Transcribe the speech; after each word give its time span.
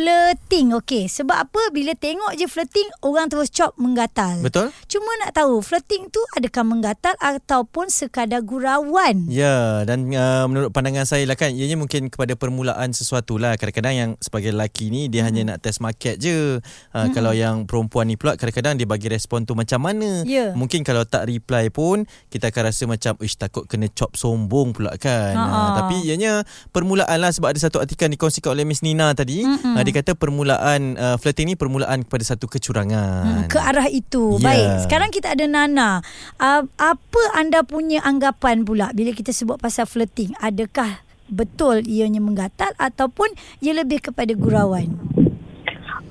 flirting. 0.00 0.72
Okey, 0.80 1.12
sebab 1.12 1.36
apa 1.44 1.60
bila 1.76 1.92
tengok 1.92 2.32
je 2.40 2.48
flirting 2.48 2.88
orang 3.04 3.28
terus 3.28 3.52
cop 3.52 3.76
menggatal. 3.76 4.40
Betul? 4.40 4.72
Cuma 4.88 5.12
nak 5.20 5.36
tahu 5.36 5.60
flirting 5.60 6.08
tu 6.08 6.24
adakah 6.32 6.64
menggatal 6.64 7.12
ataupun 7.20 7.92
sekadar 7.92 8.40
gurauan? 8.40 9.28
Ya, 9.28 9.84
dan 9.84 10.08
uh, 10.08 10.48
menurut 10.48 10.72
pandangan 10.72 11.04
saya 11.04 11.28
lah 11.28 11.36
kan, 11.36 11.52
ianya 11.52 11.76
mungkin 11.76 12.08
kepada 12.08 12.32
permulaan 12.32 12.96
sesuatu 12.96 13.36
lah. 13.36 13.60
Kadang-kadang 13.60 13.94
yang 13.94 14.10
sebagai 14.24 14.56
lelaki 14.56 14.88
ni, 14.88 15.12
dia 15.12 15.20
hmm. 15.20 15.28
hanya 15.28 15.42
nak 15.52 15.58
test 15.60 15.84
market 15.84 16.16
je. 16.16 16.64
Uh, 16.96 17.04
hmm. 17.04 17.12
Kalau 17.12 17.36
yang 17.36 17.68
perempuan 17.68 18.08
ni 18.08 18.16
pula, 18.16 18.40
kadang-kadang 18.40 18.80
dia 18.80 18.88
bagi 18.88 19.12
respon 19.12 19.44
tu 19.44 19.52
macam 19.52 19.84
mana. 19.84 20.24
Ya. 20.24 20.56
Mungkin 20.56 20.80
kalau 20.80 21.04
tak 21.04 21.28
reply 21.28 21.68
pun, 21.68 22.08
kita 22.32 22.48
akan 22.48 22.62
rasa 22.72 22.88
macam, 22.88 23.20
ish 23.20 23.36
takut 23.36 23.68
kena 23.68 23.92
cop 23.92 24.16
sombong 24.16 24.72
pula 24.72 24.96
kan. 24.96 25.36
Uh, 25.36 25.68
tapi 25.76 26.08
ianya 26.08 26.40
permulaan 26.72 27.20
lah 27.20 27.28
sebab 27.28 27.52
ada 27.52 27.60
satu 27.60 27.84
artikel 27.84 28.08
dikongsikan 28.08 28.56
oleh 28.56 28.64
Miss 28.64 28.80
Nina 28.80 29.12
tadi. 29.12 29.44
Mm-mm. 29.44 29.76
Uh, 29.76 29.84
dia 29.90 30.06
kata 30.06 30.14
permulaan 30.14 30.94
uh, 30.94 31.18
flirting 31.18 31.50
ni 31.50 31.56
permulaan 31.58 32.06
kepada 32.06 32.22
satu 32.22 32.46
kecurangan. 32.46 33.26
Hmm, 33.26 33.50
ke 33.50 33.58
arah 33.58 33.90
itu. 33.90 34.38
Ya. 34.38 34.46
Baik, 34.46 34.68
sekarang 34.86 35.10
kita 35.10 35.34
ada 35.34 35.50
Nana. 35.50 35.98
Uh, 36.38 36.62
apa 36.78 37.22
anda 37.34 37.66
punya 37.66 37.98
anggapan 38.06 38.62
pula 38.62 38.94
bila 38.94 39.10
kita 39.10 39.34
sebut 39.34 39.58
pasal 39.58 39.90
flirting? 39.90 40.30
Adakah 40.38 41.02
betul 41.26 41.82
ianya 41.90 42.22
menggatal 42.22 42.70
ataupun 42.78 43.34
ia 43.58 43.74
lebih 43.74 43.98
kepada 43.98 44.30
gurauan? 44.30 44.94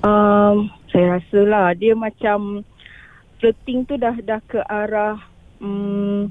Um, 0.04 0.68
saya 0.92 1.24
rasa 1.24 1.40
lah 1.48 1.72
dia 1.72 1.96
macam 1.96 2.68
flirting 3.40 3.88
tu 3.88 3.96
dah 3.96 4.20
dah 4.20 4.44
ke 4.44 4.60
arah 4.60 5.24
um, 5.64 6.28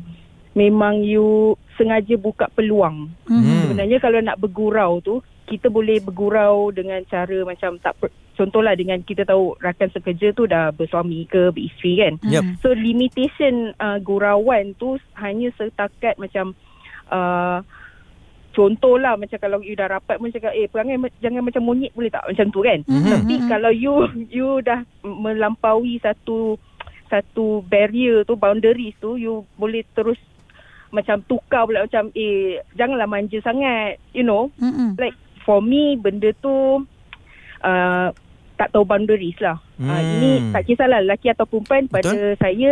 memang 0.53 1.01
you 1.01 1.56
sengaja 1.80 2.12
buka 2.20 2.53
peluang. 2.53 3.08
Hmm. 3.25 3.73
Sebenarnya 3.73 4.05
kalau 4.05 4.20
nak 4.20 4.36
bergurau 4.36 5.01
tu 5.01 5.25
kita 5.49 5.67
boleh 5.67 5.99
bergurau 5.99 6.69
dengan 6.69 7.01
cara 7.09 7.41
macam 7.43 7.81
tak 7.81 7.97
per, 7.97 8.13
contohlah 8.37 8.77
dengan 8.77 9.01
kita 9.01 9.25
tahu 9.25 9.57
rakan 9.59 9.89
sekerja 9.89 10.31
tu 10.31 10.45
dah 10.45 10.69
bersuami 10.71 11.25
ke 11.25 11.49
beristeri 11.49 11.99
kan. 11.99 12.15
Yep. 12.23 12.43
Hmm. 12.45 12.55
So 12.61 12.69
limitation 12.71 13.73
uh, 13.77 13.97
gurauan 13.99 14.77
tu 14.77 15.01
hanya 15.17 15.49
setakat 15.57 16.21
macam 16.21 16.53
uh, 17.09 17.65
contohlah 18.53 19.15
macam 19.15 19.39
kalau 19.39 19.63
you 19.63 19.73
dah 19.73 19.89
rapat 19.89 20.19
pun 20.19 20.29
cakap 20.29 20.53
eh 20.53 20.67
perangai 20.67 20.99
ma- 20.99 21.15
jangan 21.19 21.41
macam 21.41 21.63
monyet 21.63 21.95
boleh 21.95 22.11
tak 22.11 22.27
macam 22.27 22.47
tu 22.51 22.61
kan. 22.61 22.79
Mhm. 22.85 23.09
Tapi 23.09 23.35
Mhm. 23.39 23.49
kalau 23.49 23.71
you 23.71 23.95
you 24.29 24.49
dah 24.61 24.83
melampaui 25.03 25.97
satu 25.99 26.59
satu 27.09 27.65
barrier 27.65 28.21
tu 28.23 28.37
boundaries 28.37 28.93
tu 29.01 29.17
you 29.17 29.49
boleh 29.57 29.81
terus 29.97 30.19
macam 30.89 31.21
tukar 31.25 31.69
pula 31.69 31.85
macam 31.85 32.09
eh 32.13 32.65
janganlah 32.73 33.05
manja 33.05 33.37
sangat 33.41 34.01
you 34.13 34.25
know 34.25 34.49
Mm-mm. 34.57 34.97
like 34.97 35.17
for 35.49 35.65
me 35.65 35.97
benda 35.97 36.29
tu 36.37 36.85
uh, 37.65 38.09
tak 38.59 38.69
tahu 38.69 38.85
boundaries 38.85 39.39
lah. 39.41 39.57
Hmm. 39.81 39.89
Uh, 39.89 40.01
ini 40.03 40.31
tak 40.53 40.69
kisahlah 40.69 41.01
lelaki 41.01 41.33
atau 41.33 41.49
perempuan 41.49 41.89
pada 41.89 42.13
Betul. 42.13 42.37
saya 42.37 42.71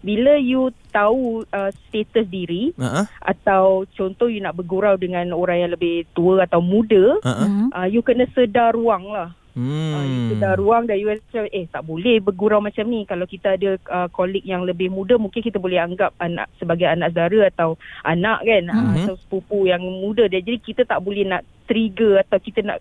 bila 0.00 0.36
you 0.36 0.68
tahu 0.88 1.42
uh, 1.48 1.68
status 1.84 2.24
diri 2.28 2.72
Uh-huh. 2.76 3.04
atau 3.20 3.82
contoh 3.92 4.28
you 4.28 4.40
nak 4.40 4.54
bergurau 4.54 4.96
dengan 4.96 5.32
orang 5.32 5.68
yang 5.68 5.72
lebih 5.72 6.08
tua 6.12 6.44
atau 6.44 6.64
muda 6.64 7.18
Uh-huh. 7.20 7.68
Uh, 7.74 7.86
you 7.90 8.00
kena 8.00 8.24
sedar 8.32 8.72
ruang 8.72 9.04
lah. 9.10 9.32
Hmm. 9.54 9.94
Uh, 9.94 10.02
you 10.02 10.20
sedar 10.34 10.58
ruang 10.58 10.82
dan 10.84 10.98
you 10.98 11.06
rasa 11.06 11.46
eh 11.50 11.66
tak 11.66 11.82
boleh 11.82 12.18
bergurau 12.18 12.58
macam 12.58 12.84
ni. 12.84 13.06
Kalau 13.06 13.22
kita 13.22 13.54
ada 13.54 13.78
uh, 13.86 14.06
colleague 14.10 14.44
yang 14.44 14.62
lebih 14.62 14.90
muda 14.90 15.14
mungkin 15.14 15.40
kita 15.40 15.58
boleh 15.58 15.78
anggap 15.78 16.10
anak 16.18 16.50
sebagai 16.58 16.90
anak 16.90 17.10
saudara 17.10 17.50
atau 17.50 17.74
anak 18.02 18.42
kan 18.42 18.62
Mhm. 18.66 18.74
uh, 18.74 18.94
atau 19.02 19.14
sepupu 19.18 19.66
yang 19.66 19.82
muda 19.82 20.26
dia. 20.26 20.42
Jadi 20.42 20.58
kita 20.58 20.82
tak 20.84 21.02
boleh 21.02 21.22
nak 21.22 21.42
trigger 21.64 22.20
atau 22.20 22.38
kita 22.38 22.60
nak 22.60 22.78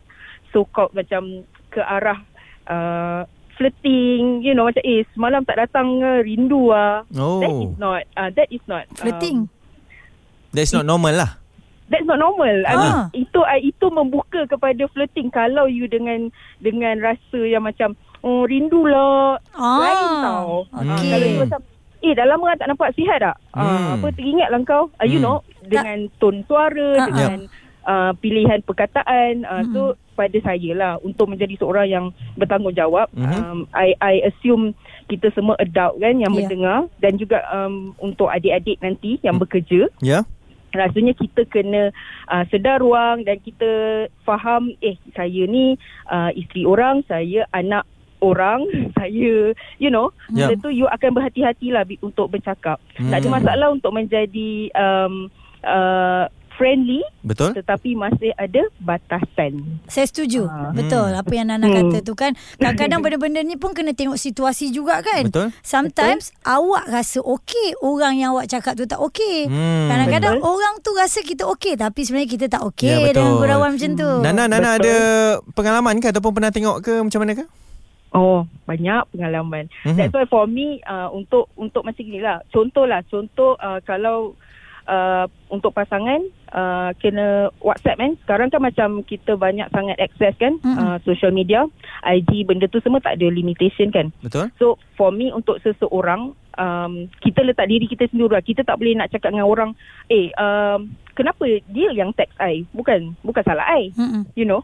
so 0.50 0.64
called 0.66 0.92
macam 0.92 1.42
ke 1.68 1.80
arah 1.80 2.20
uh, 2.66 3.24
flirting 3.54 4.42
you 4.42 4.52
know 4.52 4.66
macam 4.66 4.82
eh 4.82 5.06
semalam 5.12 5.42
tak 5.42 5.58
datang 5.58 5.88
rindu 6.20 6.70
ah. 6.70 7.06
That 7.10 7.54
is 7.54 7.72
Oh. 7.72 7.80
not 7.80 8.02
uh, 8.14 8.30
that 8.32 8.50
is 8.50 8.64
not 8.66 8.86
Flirting. 8.94 9.46
Um, 9.46 9.52
That's 10.50 10.70
not 10.70 10.84
normal 10.84 11.14
lah. 11.16 11.32
That's 11.84 12.06
not 12.06 12.18
normal. 12.18 12.64
I 12.64 12.74
mean, 12.76 12.94
Ah. 12.96 13.06
itu 13.12 13.40
uh, 13.40 13.60
itu 13.60 13.86
membuka 13.88 14.46
kepada 14.46 14.86
flirting 14.88 15.30
kalau 15.30 15.66
you 15.66 15.86
dengan 15.86 16.30
dengan 16.60 16.98
rasa 17.00 17.40
yang 17.40 17.64
macam 17.64 17.94
oh 18.22 18.46
rindulah 18.46 19.38
Ah, 19.52 19.78
lain 19.82 20.10
tau. 20.20 20.54
Ah, 20.72 20.82
okey. 20.96 21.10
kalau 21.10 21.26
you 21.28 21.40
macam 21.40 21.60
eh 22.00 22.12
dah 22.12 22.26
lama 22.26 22.54
tak 22.54 22.68
nampak 22.68 22.94
sihat 22.94 23.18
tak? 23.20 23.36
Ah, 23.52 23.64
Hmm. 23.90 23.90
apa 23.96 24.08
teringat 24.12 24.50
lah 24.50 24.60
kau? 24.62 24.90
Uh, 24.96 25.06
you 25.06 25.18
Hmm. 25.18 25.26
know 25.30 25.38
dengan 25.64 25.98
tone 26.18 26.42
suara 26.44 26.88
Ah, 26.96 27.06
dengan 27.06 27.32
uh, 27.84 28.12
pilihan 28.18 28.60
perkataan 28.64 29.44
uh, 29.44 29.62
Mm-mm. 29.62 29.74
tu 29.74 29.84
pada 30.14 30.38
saya 30.46 30.72
lah 30.78 30.94
untuk 31.02 31.26
menjadi 31.26 31.58
seorang 31.58 31.88
yang 31.90 32.06
bertanggungjawab 32.38 33.10
Mhm. 33.14 33.34
um, 33.34 33.60
I 33.74 33.98
I 33.98 34.16
assume 34.30 34.78
kita 35.10 35.34
semua 35.34 35.58
adult 35.58 35.98
kan 35.98 36.16
yang 36.16 36.32
Ya. 36.32 36.38
mendengar 36.38 36.80
dan 37.02 37.18
juga 37.18 37.42
um, 37.50 37.98
untuk 37.98 38.30
adik-adik 38.30 38.78
nanti 38.80 39.18
yang 39.26 39.36
Hmm. 39.36 39.44
bekerja 39.44 39.90
Ya. 40.00 40.22
rasanya 40.72 41.14
kita 41.14 41.46
kena 41.50 41.90
uh, 42.30 42.46
sedar 42.50 42.82
ruang 42.82 43.26
dan 43.26 43.38
kita 43.42 44.06
faham 44.22 44.74
eh 44.82 44.98
saya 45.14 45.46
ni 45.46 45.78
uh, 46.10 46.30
isteri 46.34 46.66
orang 46.66 47.02
saya 47.06 47.46
anak 47.52 47.86
orang 48.22 48.64
saya 48.98 49.52
you 49.78 49.90
know 49.90 50.10
yeah. 50.32 50.50
tu 50.62 50.70
you 50.70 50.86
akan 50.88 51.14
berhati-hatilah 51.14 51.84
untuk 52.02 52.30
bercakap 52.30 52.78
Hmm. 52.98 53.10
tak 53.10 53.26
ada 53.26 53.30
masalah 53.34 53.68
untuk 53.74 53.92
menjadi 53.92 54.70
um, 54.74 55.28
uh, 55.66 56.26
friendly 56.54 57.02
Betul? 57.20 57.54
tetapi 57.54 57.94
masih 57.94 58.30
ada 58.34 58.62
batasan 58.78 59.82
Saya 59.86 60.06
setuju. 60.06 60.46
Ah. 60.46 60.70
Betul 60.70 61.10
apa 61.10 61.30
yang 61.30 61.48
Nana 61.48 61.66
Hmm. 61.66 61.90
kata 61.90 61.98
tu 62.02 62.14
kan. 62.14 62.32
Kadang-kadang 62.56 63.00
benda-benda 63.00 63.40
ni 63.40 63.56
pun 63.56 63.72
kena 63.72 63.92
tengok 63.92 64.16
situasi 64.16 64.70
juga 64.70 65.00
kan. 65.00 65.26
Betul? 65.26 65.50
Sometimes 65.60 66.30
awak 66.44 66.86
rasa 66.86 67.20
okey, 67.20 67.80
orang 67.80 68.16
yang 68.16 68.34
awak 68.34 68.48
cakap 68.48 68.74
tu 68.74 68.86
tak 68.86 69.02
okey. 69.02 69.46
Hmm. 69.46 69.88
Kadang-kadang 69.88 70.40
Betul. 70.40 70.50
orang 70.50 70.74
tu 70.80 70.92
rasa 70.94 71.20
kita 71.20 71.44
okey 71.50 71.74
tapi 71.76 72.00
sebenarnya 72.02 72.30
kita 72.30 72.46
tak 72.48 72.62
okey 72.66 72.90
Ya, 72.90 72.98
betul. 73.02 73.16
dengan 73.16 73.34
gurauan 73.38 73.72
macam 73.74 73.92
tu. 73.94 74.10
Nana, 74.22 74.44
Nana 74.46 74.70
Betul. 74.72 74.78
ada 74.80 74.96
pengalaman 75.52 75.96
ke 75.98 76.08
ataupun 76.10 76.32
pernah 76.34 76.52
tengok 76.52 76.78
ke 76.80 76.94
macam 77.00 77.20
mana 77.20 77.34
ke? 77.34 77.46
Oh, 78.14 78.46
banyak 78.64 79.10
pengalaman. 79.10 79.66
Mhm. 79.84 79.98
That's 79.98 80.14
why 80.14 80.30
for 80.30 80.46
me 80.46 80.78
uh, 80.86 81.10
untuk 81.10 81.50
untuk 81.58 81.82
macam 81.82 82.06
ni 82.06 82.22
lah. 82.22 82.46
Contohlah, 82.48 83.02
contoh 83.04 83.58
uh, 83.58 83.82
kalau 83.82 84.38
uh, 84.88 85.26
untuk 85.48 85.72
pasangan 85.72 86.20
uh, 86.52 86.92
kena 86.98 87.50
WhatsApp 87.62 88.00
kan. 88.00 88.12
Sekarang 88.26 88.48
kan 88.50 88.62
macam 88.62 88.90
kita 89.04 89.36
banyak 89.36 89.68
sangat 89.70 89.98
access 90.00 90.34
kan 90.38 90.58
Mhm. 90.62 90.78
uh, 90.78 90.98
social 91.04 91.32
media, 91.32 91.66
IG 92.04 92.44
benda 92.44 92.68
tu 92.68 92.82
semua 92.82 93.00
tak 93.00 93.20
ada 93.20 93.28
limitation 93.30 93.90
kan. 93.90 94.10
Betul? 94.24 94.50
So 94.58 94.82
for 94.96 95.14
me 95.14 95.30
untuk 95.30 95.60
seseorang 95.62 96.34
um, 96.58 96.94
kita 97.22 97.42
letak 97.42 97.70
diri 97.70 97.86
kita 97.86 98.08
sendiri 98.10 98.34
lah. 98.34 98.44
Kita 98.44 98.62
tak 98.64 98.78
boleh 98.78 98.98
nak 98.98 99.12
cakap 99.12 99.34
dengan 99.34 99.48
orang, 99.48 99.72
eh 100.10 100.30
um, 100.36 100.92
kenapa 101.14 101.46
dia 101.70 101.90
yang 101.94 102.12
text 102.14 102.36
I? 102.42 102.66
Bukan 102.74 103.18
bukan 103.22 103.44
salah 103.46 103.66
I 103.70 103.94
Mm-mm. 103.94 104.26
you 104.34 104.46
know 104.46 104.62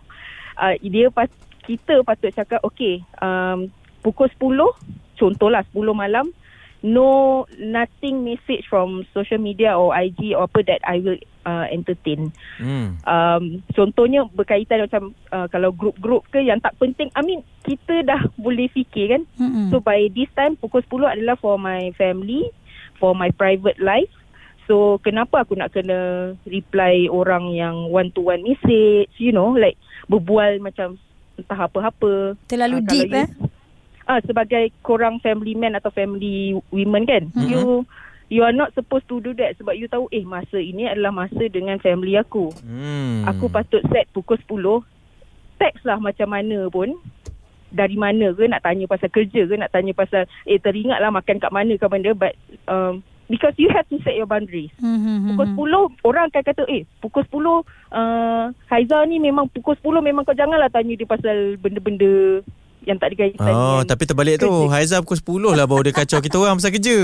uh, 0.57 0.75
dia 0.81 1.07
pas 1.09 1.29
kita 1.65 2.01
patut 2.01 2.33
cakap 2.33 2.59
okay 2.65 2.99
um, 3.21 3.69
pukul 4.01 4.25
10 4.41 5.19
contohlah 5.19 5.61
10 5.69 5.85
malam 5.93 6.31
no 6.79 7.43
nothing 7.59 8.23
message 8.23 8.63
from 8.67 9.03
social 9.11 9.37
media 9.37 9.75
or 9.75 9.91
IG 9.91 10.31
or 10.31 10.47
apa 10.47 10.63
that 10.63 10.79
I 10.87 11.03
will 11.03 11.19
uh, 11.43 11.67
entertain 11.67 12.31
Hmm. 12.55 12.95
um, 13.03 13.43
contohnya 13.71 14.23
berkaitan 14.31 14.87
macam 14.87 15.11
uh, 15.31 15.47
kalau 15.47 15.71
grup-grup 15.71 16.27
ke 16.29 16.39
yang 16.39 16.59
tak 16.59 16.75
penting 16.75 17.11
I 17.15 17.23
mean 17.23 17.43
kita 17.63 18.03
dah 18.03 18.23
boleh 18.45 18.71
fikir 18.71 19.11
kan 19.11 19.23
Mm-mm. 19.35 19.67
So 19.69 19.79
by 19.79 20.07
this 20.11 20.31
time 20.33 20.55
pukul 20.55 20.83
10 20.83 21.19
adalah 21.19 21.35
for 21.35 21.59
my 21.59 21.91
family, 21.95 22.47
for 22.97 23.11
my 23.11 23.29
private 23.29 23.79
life. 23.79 24.11
So 24.65 25.01
kenapa 25.01 25.43
aku 25.43 25.57
nak 25.57 25.73
kena 25.73 26.31
reply 26.45 27.09
orang 27.09 27.51
yang 27.51 27.89
one 27.89 28.13
to 28.13 28.21
one 28.21 28.45
message, 28.45 29.09
you 29.17 29.33
know, 29.33 29.51
like 29.51 29.75
berbual 30.05 30.59
macam 30.59 30.95
entah 31.35 31.65
apa-apa. 31.65 32.37
Terlalu 32.45 32.83
kalau 32.83 32.89
deep 32.89 33.09
you- 33.09 33.19
eh. 33.19 33.27
Ah 34.09 34.17
sebagai 34.25 34.73
korang 34.81 35.21
family 35.21 35.53
man 35.53 35.77
atau 35.77 35.93
family 35.93 36.57
women 36.73 37.05
kan, 37.05 37.29
Mhm. 37.29 37.45
you 37.45 37.61
you 38.29 38.41
are 38.41 38.53
not 38.53 38.73
supposed 38.73 39.05
to 39.05 39.21
do 39.21 39.33
that 39.33 39.53
sebab 39.55 39.73
you 39.73 39.85
tahu 39.85 40.09
eh 40.09 40.25
masa 40.25 40.57
ini 40.57 40.85
adalah 40.85 41.13
masa 41.13 41.45
dengan 41.45 41.77
family 41.77 42.17
aku. 42.17 42.49
Hmm. 42.61 43.25
Aku 43.25 43.49
patut 43.49 43.85
set 43.89 44.09
pukul 44.09 44.41
10 44.41 44.81
Text 45.57 45.83
lah 45.83 45.99
macam 45.99 46.31
mana 46.31 46.71
pun 46.71 46.95
Dari 47.67 47.99
mana 47.99 48.31
ke 48.31 48.47
Nak 48.47 48.63
tanya 48.63 48.87
pasal 48.87 49.11
kerja 49.11 49.43
ke 49.43 49.59
Nak 49.59 49.69
tanya 49.69 49.91
pasal 49.91 50.23
Eh 50.47 50.55
teringat 50.55 50.97
lah 50.97 51.11
makan 51.11 51.35
kat 51.35 51.51
mana 51.51 51.75
ke 51.75 51.83
benda 51.83 52.15
But 52.15 52.39
um, 52.65 53.03
Because 53.27 53.59
you 53.59 53.67
have 53.75 53.83
to 53.91 53.99
set 54.01 54.15
your 54.15 54.23
boundaries 54.25 54.71
Mm-hmm. 54.79 55.35
Pukul 55.35 55.67
10 55.99 56.07
Orang 56.07 56.31
akan 56.31 56.43
kata 56.47 56.63
Eh 56.65 56.87
pukul 57.03 57.27
10 57.27 57.43
uh, 57.91 58.55
Haiza 58.71 59.03
ni 59.03 59.19
memang 59.19 59.51
Pukul 59.51 59.75
10 59.75 59.99
memang 59.99 60.23
kau 60.23 60.31
janganlah 60.31 60.71
tanya 60.71 60.95
dia 60.95 61.03
pasal 61.03 61.59
Benda-benda 61.59 62.39
yang 62.81 62.95
tak 62.95 63.11
ada 63.11 63.15
kaitan 63.17 63.43
Oh, 63.43 63.51
dengan 63.77 63.87
tapi 63.87 64.03
terbalik 64.03 64.35
tu. 64.37 64.47
kerja. 64.47 64.71
Haiza 64.71 64.95
pukul 64.99 65.17
10 65.45 65.57
lah 65.57 65.65
baru 65.65 65.81
dia 65.83 65.93
kacau 65.93 66.19
kita 66.19 66.35
orang 66.35 66.57
masa 66.57 66.69
kerja. 66.69 66.97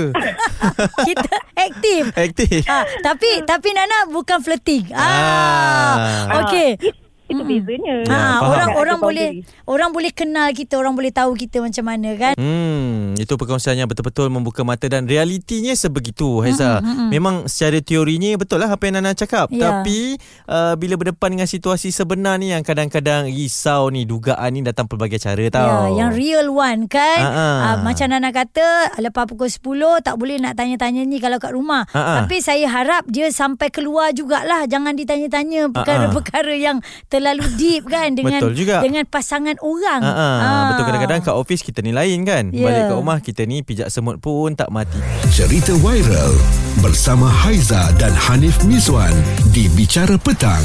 Kita 1.08 1.30
aktif. 1.54 2.02
Aktif. 2.12 2.60
Ah, 2.66 2.84
tapi 3.00 3.42
tapi 3.42 3.68
Nana 3.70 4.08
bukan 4.08 4.40
flirting. 4.40 4.88
Ah. 4.90 5.94
Ah. 6.26 6.42
Okey. 6.42 6.80
Itu 7.26 7.42
bezanya. 7.42 7.94
Ya, 8.00 8.06
Ha, 8.06 8.18
faham. 8.38 8.42
orang 8.46 8.68
orang 8.76 8.98
boleh 8.98 9.28
boundary. 9.34 9.64
orang 9.66 9.90
boleh 9.90 10.12
kenal 10.12 10.48
kita, 10.50 10.74
orang 10.74 10.94
boleh 10.94 11.10
tahu 11.10 11.34
kita 11.34 11.58
macam 11.58 11.84
mana 11.84 12.10
kan? 12.14 12.34
Hmm, 12.36 13.14
itu 13.14 13.32
perkongsian 13.32 13.74
yang 13.74 13.86
betul-betul 13.86 14.28
membuka 14.28 14.62
mata 14.62 14.86
dan 14.86 15.04
realitinya 15.04 15.72
sebegitu 15.72 16.38
Haiza. 16.38 16.78
Hmm, 16.78 17.08
Memang 17.08 17.46
secara 17.46 17.78
teorinya 17.78 18.36
betul 18.36 18.58
lah 18.58 18.68
apa 18.68 18.82
yang 18.84 18.98
Nana 18.98 19.12
cakap. 19.12 19.48
Ya. 19.48 19.82
Tapi 19.82 20.16
uh, 20.46 20.74
bila 20.74 20.94
berdepan 20.94 21.32
dengan 21.32 21.46
situasi 21.46 21.90
sebenar 21.90 22.36
ni 22.36 22.50
yang 22.50 22.62
kadang-kadang 22.62 23.26
risau 23.26 23.88
ni, 23.88 24.04
dugaan 24.04 24.50
ni 24.50 24.62
datang 24.62 24.86
pelbagai 24.86 25.18
cara 25.18 25.42
tau. 25.48 25.90
Ya, 25.90 26.00
yang 26.00 26.10
real 26.12 26.48
one 26.48 26.86
kan. 26.86 27.18
Ah, 27.18 27.34
ah. 27.34 27.56
Ah, 27.66 27.76
macam 27.80 28.06
Nana 28.06 28.30
kata, 28.30 28.94
lepas 28.96 29.26
pukul 29.26 29.48
10 29.48 29.66
tak 30.00 30.14
boleh 30.14 30.38
nak 30.38 30.54
tanya-tanya 30.54 31.02
ni 31.02 31.18
kalau 31.18 31.36
kat 31.36 31.50
rumah. 31.50 31.84
Ah, 31.90 31.98
ah. 31.98 32.16
Tapi 32.18 32.38
saya 32.38 32.66
harap 32.66 33.02
dia 33.06 33.26
sampai 33.28 33.68
keluar 33.68 34.10
jugalah. 34.10 34.64
Jangan 34.64 34.94
ditanya-tanya 34.94 35.68
perkara-perkara 35.72 36.54
yang 36.54 36.78
terlalu 37.16 37.44
deep 37.56 37.88
kan 37.88 38.12
dengan 38.12 38.44
Betul 38.44 38.52
juga. 38.52 38.84
dengan 38.84 39.08
pasangan 39.08 39.56
orang. 39.64 40.00
Ha 40.04 40.12
ah, 40.12 40.36
Ah. 40.36 40.64
betul 40.68 40.84
kadang-kadang 40.92 41.20
kat 41.24 41.34
office 41.34 41.64
kita 41.64 41.80
ni 41.80 41.96
lain 41.96 42.28
kan. 42.28 42.52
Ya. 42.52 42.68
Balik 42.68 42.82
kat 42.92 42.96
rumah 43.00 43.18
kita 43.24 43.42
ni 43.48 43.64
pijak 43.64 43.88
semut 43.88 44.20
pun 44.20 44.52
tak 44.52 44.68
mati. 44.68 45.00
Cerita 45.32 45.72
viral 45.80 46.36
bersama 46.84 47.24
Haiza 47.26 47.88
dan 47.96 48.12
Hanif 48.12 48.60
Miswan 48.68 49.16
di 49.50 49.72
Bicara 49.72 50.20
Petang. 50.20 50.62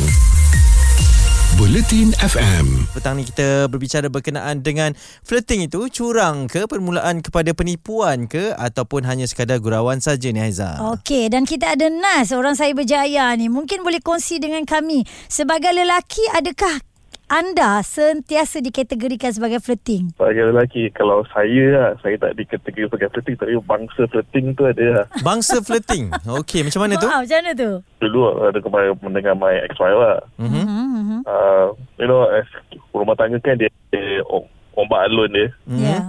Buletin 1.53 2.15
FM. 2.17 2.87
Petang 2.91 3.15
ni 3.15 3.23
kita 3.23 3.67
berbicara 3.67 4.07
berkenaan 4.07 4.59
dengan 4.59 4.95
flirting 5.21 5.63
itu 5.63 5.89
curang 5.89 6.47
ke 6.47 6.63
permulaan 6.63 7.19
kepada 7.19 7.51
penipuan 7.51 8.25
ke 8.25 8.53
ataupun 8.53 9.03
hanya 9.03 9.23
sekadar 9.23 9.57
gurauan 9.57 9.99
saja 9.99 10.29
ni 10.29 10.39
Haiza. 10.39 10.79
Okey 10.93 11.27
dan 11.27 11.43
kita 11.43 11.73
ada 11.73 11.87
Nas 11.87 12.31
orang 12.31 12.53
saya 12.53 12.71
berjaya 12.71 13.33
ni 13.33 13.47
mungkin 13.47 13.81
boleh 13.81 13.99
kongsi 13.99 14.37
dengan 14.37 14.63
kami 14.63 15.01
sebagai 15.27 15.69
lelaki 15.69 16.23
adakah 16.31 16.79
anda 17.27 17.79
sentiasa 17.79 18.59
dikategorikan 18.59 19.31
sebagai 19.31 19.63
flirting? 19.63 20.11
Sebagai 20.11 20.51
lelaki 20.51 20.91
Kalau 20.91 21.23
saya 21.31 21.63
lah 21.71 21.89
Saya 22.03 22.19
tak 22.19 22.35
dikategori 22.35 22.91
sebagai 22.91 23.07
flirting 23.07 23.35
Tapi 23.39 23.55
bangsa 23.63 24.03
flirting 24.03 24.45
tu 24.51 24.67
ada 24.67 24.83
lah 24.91 25.05
Bangsa 25.23 25.63
flirting. 25.63 26.11
Okey, 26.27 26.67
macam 26.67 26.83
mana 26.83 26.99
tu? 26.99 27.07
Ah, 27.07 27.23
macam 27.23 27.37
mana 27.39 27.51
tu? 27.55 27.71
Dulu 28.03 28.19
ada 28.35 28.59
kemarin 28.59 28.99
mendengar 28.99 29.39
my 29.39 29.63
ex-wife 29.63 29.95
lah 29.95 30.19
Mhm. 30.43 31.00
Mm-hmm. 31.21 31.29
uh, 31.29 31.67
You 31.95 32.05
know 32.05 32.25
as 32.25 32.47
Rumah 32.89 33.13
tangga 33.13 33.37
kan 33.37 33.55
dia, 33.55 33.69
dia 33.89 34.21
om- 34.25 34.49
Ombak 34.71 35.05
alun 35.05 35.29
dia 35.29 35.47
Mhm. 35.67 35.79
Ya. 35.79 35.99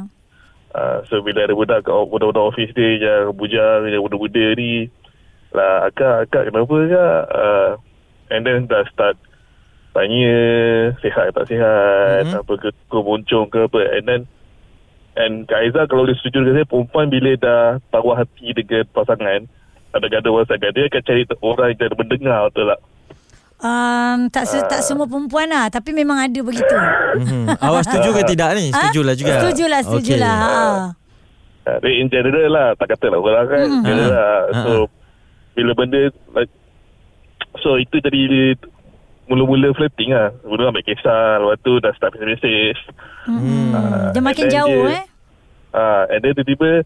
uh, 0.72 1.02
So 1.06 1.18
bila 1.18 1.42
ada 1.42 1.52
budak 1.52 1.82
kat 1.82 1.92
Budak-budak 1.92 2.46
office 2.46 2.72
dia 2.72 2.96
Yang 2.96 3.34
bujang 3.34 3.86
Yang 3.86 4.02
budak-budak 4.04 4.50
ni 4.54 4.86
Lah 5.50 5.86
akak 5.86 6.26
Akak 6.26 6.48
kenapa 6.48 6.70
kak 6.88 7.22
uh, 7.28 7.70
And 8.28 8.42
then 8.42 8.64
dah 8.64 8.86
start 8.88 9.18
Tanya 9.90 10.36
Sihat 10.98 11.32
tak 11.32 11.46
sihat 11.46 12.22
Mhm. 12.24 12.38
Apa 12.38 12.52
ke 12.56 12.68
Ke 12.86 12.98
boncong 12.98 13.46
ke 13.48 13.66
apa 13.66 13.80
And 13.92 14.06
then 14.06 14.22
And 15.12 15.44
Kak 15.44 15.60
Aizah 15.60 15.84
kalau 15.84 16.08
dia 16.08 16.16
setuju 16.16 16.40
dengan 16.40 16.56
saya 16.56 16.66
Perempuan 16.66 17.12
bila 17.12 17.36
dah 17.36 17.64
Taruh 17.90 18.16
hati 18.16 18.54
dengan 18.54 18.88
pasangan 18.88 19.44
Ada 19.92 20.06
gaduh 20.08 20.40
pasangan 20.40 20.72
Dia 20.72 20.88
akan 20.88 21.02
cari 21.02 21.22
orang 21.42 21.70
yang 21.74 21.92
mendengar 21.94 22.40
Betul 22.48 22.70
tak 22.70 22.80
Um, 23.62 24.26
tak 24.28 24.42
se- 24.44 24.66
tak 24.66 24.82
semua 24.82 25.06
perempuan 25.06 25.46
lah 25.46 25.66
tapi 25.68 25.90
memang 25.90 26.18
ada 26.18 26.40
begitu. 26.40 26.76
Mhm. 27.16 27.46
Awak 27.56 27.82
setuju 27.86 28.08
ke 28.12 28.22
tidak 28.26 28.50
ni? 28.54 28.68
Setujulah 28.68 29.14
juga. 29.14 29.32
Setujulah, 29.38 29.80
setujulah. 29.80 30.36
Okey. 30.36 30.50
Ha. 30.50 31.00
Uh, 31.62 31.78
dia 31.78 31.94
in 31.94 32.08
general 32.08 32.48
lah 32.48 32.68
Tak 32.74 32.90
kata 32.90 33.06
lah 33.06 33.18
orang 33.18 33.46
kan 33.46 33.58
Mhm. 33.60 33.70
mm. 33.72 33.84
general 33.84 34.10
lah 34.10 34.34
Ha, 34.50 34.60
So 34.60 34.72
Bila 35.54 35.70
benda 35.72 36.00
like, 36.32 36.50
So 37.56 37.78
itu 37.78 37.96
jadi 37.96 38.58
Mula-mula 39.24 39.70
flirting 39.70 40.10
lah 40.10 40.34
Mula 40.42 40.68
ambil 40.68 40.82
kisah 40.82 41.38
Lepas 41.38 41.62
tu 41.62 41.78
dah 41.78 41.94
start 41.94 42.18
message 42.18 42.82
Hmm. 43.22 43.70
Ah, 43.70 44.10
Dia 44.10 44.18
makin 44.20 44.50
jauh 44.50 44.66
dia- 44.82 44.98
eh. 44.98 45.04
Ah, 45.70 46.02
And 46.10 46.18
then 46.20 46.34
tiba-tiba 46.34 46.82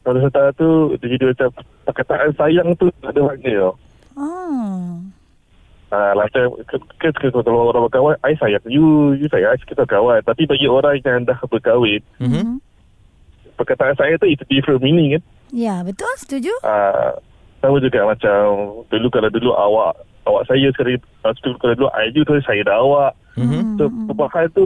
Pada 0.00 0.24
saat 0.24 0.56
tu 0.56 0.68
Dia 0.96 1.08
jadi 1.10 1.24
macam 1.28 1.48
Perkataan 1.84 2.32
sayang 2.32 2.72
tu 2.74 2.88
Tak 2.96 3.12
ada 3.12 3.20
makna 3.22 3.52
tau 3.60 3.74
Oh. 4.16 5.04
Ah, 5.88 6.12
macam 6.12 6.52
ke, 6.68 6.76
ke, 7.00 7.08
ke, 7.16 7.26
kalau 7.32 7.72
orang 7.72 7.88
berkawan 7.88 8.16
I 8.20 8.36
sayang 8.36 8.60
you 8.68 9.16
You 9.16 9.24
sayang 9.32 9.56
I 9.56 9.58
kita 9.64 9.88
kawan 9.88 10.20
Tapi 10.20 10.44
bagi 10.44 10.68
orang 10.68 11.00
yang 11.00 11.24
dah 11.24 11.40
berkahwin 11.48 12.04
Mhm. 12.20 12.60
Perkataan 13.56 13.96
sayang 13.96 14.20
tu 14.20 14.28
It's 14.28 14.44
a 14.44 14.48
different 14.52 14.84
meaning 14.84 15.16
kan 15.16 15.24
Ya, 15.48 15.80
betul 15.80 16.12
setuju? 16.20 16.52
Ah, 16.60 17.16
sama 17.58 17.80
juga 17.80 18.04
macam 18.06 18.36
dulu 18.92 19.06
kalau 19.10 19.30
dulu 19.32 19.50
awak 19.56 19.96
awak 20.28 20.44
saya 20.46 20.68
sekarang 20.76 21.00
uh, 21.24 21.32
dulu 21.40 21.56
kalau 21.58 21.74
dulu 21.74 21.88
I 21.96 22.12
you 22.12 22.22
tu 22.22 22.36
saya 22.44 22.62
dah 22.62 22.78
awak. 22.78 23.12
Mhm. 23.40 23.80
So 23.80 23.88
perubahan 23.88 24.46
tu 24.52 24.62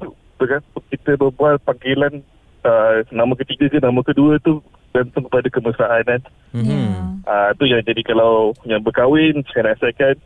kita 0.91 1.15
berbual 1.17 1.63
panggilan 1.63 2.21
uh, 2.67 3.07
nama 3.15 3.33
ketiga 3.39 3.71
ke 3.71 3.79
nama 3.79 4.03
kedua 4.03 4.43
tu 4.43 4.59
bergantung 4.91 5.25
kepada 5.31 5.49
kemesraan 5.49 6.05
kan. 6.05 6.21
Mhm. 6.53 6.67
Ya. 6.67 6.83
Ah 7.25 7.51
tu 7.57 7.65
yang 7.65 7.81
jadi 7.87 8.03
kalau 8.03 8.53
yang 8.67 8.83
berkahwin 8.83 9.47
saya 9.55 9.73
rasakan 9.73 10.19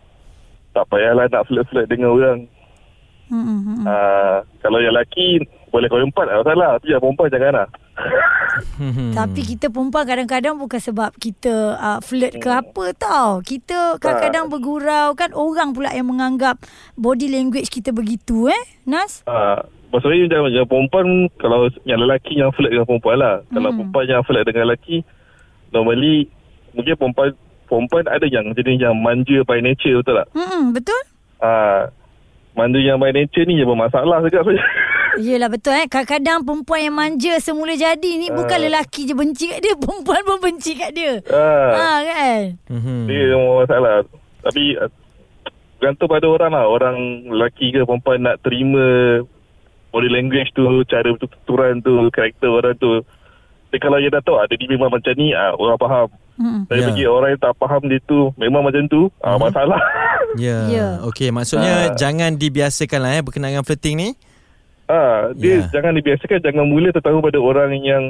tak 0.77 0.85
payahlah 0.93 1.25
nak 1.33 1.49
flirt-flirt 1.49 1.89
dengan 1.89 2.13
orang. 2.13 2.39
Hmm, 3.33 3.43
hmm, 3.43 3.61
hmm. 3.65 3.85
Ah 3.89 4.45
kalau 4.61 4.79
yang 4.85 4.93
lelaki 4.93 5.41
boleh 5.73 5.89
kau 5.89 5.99
empat 5.99 6.29
tak 6.29 6.45
salah 6.45 6.71
tapi 6.77 6.93
yang 6.93 7.01
perempuan 7.01 7.33
janganlah. 7.33 7.69
Mhm. 8.77 9.13
Tapi 9.17 9.41
kita 9.45 9.67
perempuan 9.73 10.05
kadang-kadang 10.05 10.55
bukan 10.57 10.81
sebab 10.81 11.13
kita 11.17 11.77
uh, 11.77 11.99
flirt 12.01 12.37
ke 12.41 12.49
apa 12.49 12.93
tau. 12.97 13.41
Kita 13.41 13.97
kadang-kadang 14.01 14.53
bergurau 14.53 15.17
kan 15.17 15.33
orang 15.33 15.73
pula 15.73 15.93
yang 15.93 16.09
menganggap 16.09 16.61
body 16.97 17.29
language 17.33 17.73
kita 17.73 17.93
begitu 17.93 18.49
eh. 18.53 18.63
Nas? 18.85 19.25
Ah, 19.29 19.65
maksudnya 19.93 20.29
macam 20.29 20.53
yang 20.53 20.69
perempuan 20.69 21.07
kalau 21.41 21.69
yang 21.89 22.01
lelaki 22.01 22.41
yang 22.41 22.53
flirt 22.53 22.73
dengan 22.73 22.89
perempuan 22.89 23.17
lah. 23.21 23.37
Hmm. 23.49 23.53
Kalau 23.57 23.71
perempuan 23.77 24.07
yang 24.09 24.23
flirt 24.25 24.45
dengan 24.45 24.63
lelaki 24.69 24.97
normally 25.73 26.29
mungkin 26.77 26.95
perempuan 26.97 27.31
perempuan 27.67 28.07
ada 28.07 28.25
yang 28.25 28.51
jenis 28.53 28.81
yang 28.81 28.97
manja 28.97 29.43
by 29.43 29.59
nature 29.59 29.99
betul 29.99 30.15
tak? 30.17 30.29
Hmm, 30.33 30.71
betul? 30.71 31.01
Ah, 31.39 31.91
manja 32.55 32.79
yang 32.79 32.97
by 32.97 33.11
nature 33.11 33.45
ni 33.45 33.55
je 33.55 33.65
bermasalah 33.65 34.23
dekat 34.23 34.43
saya. 34.43 34.63
Yelah 35.17 35.49
betul 35.49 35.73
eh. 35.73 35.89
Kadang-kadang 35.89 36.45
perempuan 36.45 36.81
yang 36.83 36.93
manja 36.95 37.35
semula 37.39 37.73
jadi 37.73 38.11
ni 38.17 38.29
bukan 38.29 38.61
lelaki 38.61 39.05
je 39.05 39.17
benci 39.17 39.49
kat 39.49 39.61
dia. 39.61 39.73
Perempuan 39.81 40.21
pun 40.23 40.39
benci 40.39 40.77
kat 40.77 40.93
dia. 40.93 41.25
ah, 41.29 41.73
Ha 41.73 41.89
kan? 42.05 42.41
Mhm. 42.69 43.09
dia 43.09 43.33
yang 43.33 43.43
bermasalah. 43.43 44.05
Tapi 44.45 44.77
ah, 44.77 44.93
bergantung 45.77 46.11
pada 46.11 46.27
orang 46.27 46.53
lah. 46.53 46.65
Orang 46.67 46.97
lelaki 47.27 47.73
ke 47.73 47.81
perempuan 47.83 48.23
nak 48.23 48.45
terima 48.45 49.21
body 49.89 50.13
language 50.13 50.53
tu, 50.53 50.65
cara 50.85 51.09
tuturan 51.17 51.81
tu, 51.81 52.13
karakter 52.13 52.53
orang 52.53 52.77
tu. 52.77 53.01
Tapi 53.67 53.79
kalau 53.81 53.97
dia 53.97 54.13
dah 54.13 54.21
tahu 54.21 54.37
ada 54.37 54.53
dia 54.53 54.69
memang 54.69 54.93
macam 54.93 55.17
ni, 55.17 55.33
ah, 55.33 55.57
orang 55.57 55.81
faham. 55.81 56.09
Hmm. 56.37 56.65
Tapi 56.65 56.79
Ya. 56.79 56.87
bagi 56.87 57.05
orang 57.05 57.29
yang 57.31 57.43
tak 57.43 57.55
faham 57.57 57.83
dia 57.83 57.99
tu 58.03 58.31
memang 58.35 58.61
macam 58.61 58.85
tu, 58.87 59.09
ah, 59.19 59.37
masalah. 59.37 59.81
Ya. 60.37 60.69
Ya. 60.69 60.89
Okey, 61.03 61.29
maksudnya 61.31 61.91
Ah. 61.91 61.95
jangan 61.95 62.35
dibiasakan 62.35 63.01
lah 63.01 63.11
eh 63.15 63.23
berkenaan 63.23 63.53
dengan 63.53 63.65
flirting 63.65 63.97
ni. 63.97 64.09
ah, 64.87 65.33
dia 65.33 65.65
Ya. 65.65 65.73
jangan 65.73 65.93
dibiasakan 65.95 66.39
jangan 66.39 66.65
mula 66.65 66.93
tertahu 66.93 67.19
pada 67.19 67.39
orang 67.39 67.73
yang 67.75 68.05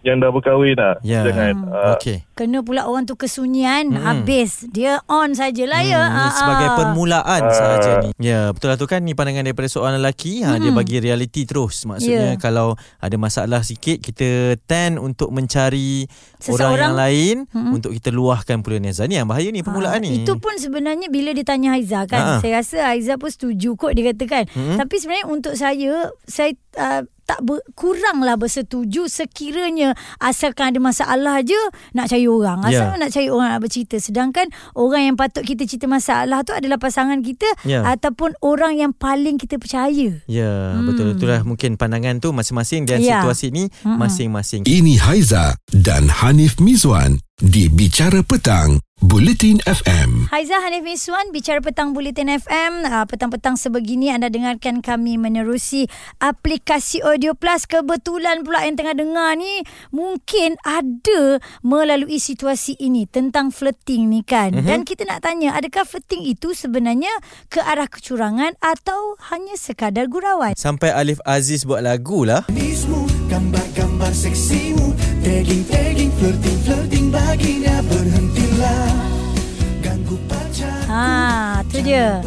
yang 0.00 0.16
dah 0.16 0.28
berkahwin 0.28 0.72
lah. 0.74 0.96
Ya. 1.00 1.20
Jangan. 1.22 1.68
ah, 1.68 1.92
Okey. 1.94 2.24
Kena 2.32 2.60
pula 2.60 2.84
orang 2.84 3.04
tu 3.04 3.12
kesunyian 3.14 3.84
Hmm. 3.86 4.00
habis. 4.00 4.64
Dia 4.66 5.04
on 5.04 5.32
sajalah 5.32 5.80
ya. 5.82 6.00
Hmm, 6.02 6.14
ni 6.14 6.20
Ah, 6.22 6.32
sebagai 6.32 6.68
ah. 6.68 6.74
permulaan 6.74 7.42
Ah. 7.42 7.52
sahaja 7.52 7.90
ni. 7.98 8.10
Ya, 8.18 8.48
betul 8.48 8.68
lah 8.68 8.76
tu 8.76 8.86
kan 8.86 9.00
ni 9.00 9.12
pandangan 9.12 9.40
daripada 9.42 9.68
seorang 9.68 9.96
lelaki. 9.96 10.40
Ha, 10.40 10.56
dia 10.56 10.68
bagi 10.70 10.96
realiti 10.98 11.44
terus. 11.44 11.84
Maksudnya 11.84 12.32
Ya. 12.32 12.40
kalau 12.40 12.72
ada 12.96 13.16
masalah 13.16 13.60
sikit 13.60 14.00
kita 14.00 14.28
tend 14.62 14.96
untuk 14.96 15.28
mencari 15.28 16.08
orang 16.42 16.56
Seseorang. 16.56 16.80
yang 16.82 16.96
lain 16.96 17.36
Mm-mm. 17.46 17.72
untuk 17.74 17.90
kita 17.92 18.08
luahkan 18.10 18.56
puluhan 18.58 18.82
Nezah. 18.82 19.04
Ni 19.04 19.14
yang 19.14 19.26
bahaya 19.26 19.48
ni 19.48 19.60
permulaan 19.60 19.92
Ah, 19.92 20.02
ni. 20.02 20.22
Itu 20.22 20.36
pun 20.36 20.56
sebenarnya 20.56 21.06
bila 21.06 21.30
ditanya 21.30 21.72
Haiza 21.72 22.04
kan. 22.04 22.20
Ah. 22.20 22.38
Saya 22.38 22.58
rasa 22.58 22.76
Haiza 22.88 23.14
pun 23.14 23.28
setuju 23.28 23.74
kot 23.74 23.92
dia 23.92 24.08
kata 24.08 24.24
kan. 24.24 24.44
Hmm. 24.48 24.76
Tapi 24.76 24.94
sebenarnya 24.96 25.26
untuk 25.26 25.52
saya, 25.52 25.92
saya 26.24 26.50
uh, 26.74 27.02
tak 27.22 27.40
ber, 27.40 27.62
kuranglah 27.72 28.34
bersetuju 28.34 29.06
sekiranya 29.06 29.94
asalkan 30.18 30.68
ada 30.68 30.80
masalah 30.80 31.38
je 31.40 31.54
nak 31.92 32.06
cari 32.06 32.26
orang. 32.26 32.58
Asal 32.60 32.90
Ya. 32.90 32.98
nak 32.98 33.08
cari 33.08 33.28
orang 33.28 33.48
nak 33.50 33.60
bercerita. 33.60 33.96
Sedangkan 33.96 34.46
orang 34.74 35.02
yang 35.04 35.16
patut 35.16 35.42
kita 35.42 35.62
cerita 35.62 35.86
masalah 35.86 36.42
tu 36.42 36.50
adalah 36.50 36.74
pasangan 36.76 37.20
kita 37.20 37.46
Ya. 37.62 37.86
ataupun 37.86 38.34
orang 38.40 38.74
yang 38.76 38.90
paling 38.90 39.36
kita 39.36 39.56
percaya. 39.56 40.10
Ya, 40.24 40.50
Hmm. 40.74 40.84
betul. 40.84 41.14
Itulah 41.14 41.42
mungkin 41.42 41.74
pandangan 41.76 42.18
tu 42.18 42.30
masing-masing 42.30 42.82
dan 42.84 42.98
Ya. 42.98 43.22
situasi 43.22 43.48
ni 43.48 43.70
Mm-mm. 43.80 43.94
masing-masing. 43.96 44.62
Ini 44.64 44.98
Haiza 44.98 45.54
dan 45.72 46.10
Hanif 46.30 46.62
Miswan 46.62 47.18
di 47.42 47.66
Bicara 47.66 48.22
Petang, 48.22 48.78
Buletin 49.02 49.58
FM. 49.66 50.30
Haiza 50.30 50.62
Hanif 50.62 50.86
Miswan 50.86 51.34
bicara 51.34 51.58
petang 51.58 51.90
Bulletin 51.90 52.30
FM. 52.30 52.86
Uh, 52.86 53.02
petang-petang 53.02 53.58
sebegini 53.58 54.14
anda 54.14 54.30
dengarkan 54.30 54.78
kami 54.78 55.18
menerusi 55.18 55.90
aplikasi 56.22 57.02
Audio 57.02 57.34
Plus. 57.34 57.66
Kebetulan 57.66 58.46
pula 58.46 58.62
yang 58.62 58.78
tengah 58.78 58.94
dengar 58.94 59.34
ni 59.34 59.66
mungkin 59.90 60.54
ada 60.62 61.42
melalui 61.66 62.22
situasi 62.22 62.78
ini 62.78 63.10
tentang 63.10 63.50
flirting 63.50 64.06
ni 64.06 64.22
kan. 64.22 64.54
Mm-hmm. 64.54 64.70
Dan 64.70 64.86
kita 64.86 65.10
nak 65.10 65.26
tanya 65.26 65.58
adakah 65.58 65.82
flirting 65.82 66.30
itu 66.30 66.54
sebenarnya 66.54 67.10
ke 67.50 67.58
arah 67.58 67.90
kecurangan 67.90 68.54
atau 68.62 69.18
hanya 69.34 69.58
sekadar 69.58 70.06
gurauan? 70.06 70.54
Sampai 70.54 70.94
Alif 70.94 71.18
Aziz 71.26 71.66
buat 71.66 71.82
lagu 71.82 72.22
lah. 72.22 72.46
Manismu, 72.46 73.02
gambar-gambar 74.00 74.12
seksimu. 74.16 74.96
Tagging-tagging, 75.20 76.10
flirting-flirting 76.16 77.06
baginya 77.12 77.76
Berhentilah. 77.84 78.88
Ganggu 79.84 80.16
pacar 80.24 80.80
Ha, 80.88 81.60
tu 81.68 81.84
dia. 81.84 82.24